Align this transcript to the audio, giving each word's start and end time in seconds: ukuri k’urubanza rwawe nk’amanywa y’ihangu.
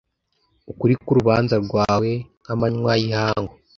ukuri 0.71 0.93
k’urubanza 1.03 1.55
rwawe 1.65 2.09
nk’amanywa 2.41 2.93
y’ihangu. 3.01 3.53